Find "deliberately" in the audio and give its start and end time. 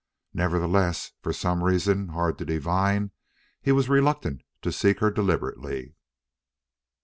5.11-5.93